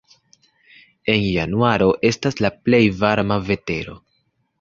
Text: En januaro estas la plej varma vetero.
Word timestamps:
En 1.15 1.19
januaro 1.33 1.89
estas 2.11 2.41
la 2.45 2.51
plej 2.69 2.81
varma 3.05 3.39
vetero. 3.51 3.95